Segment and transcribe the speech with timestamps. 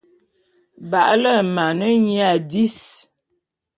[0.89, 2.79] Ba’ale’e ma ane nyia dis.